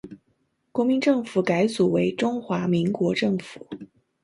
[0.71, 3.67] 国民政府改组为中华民国政府。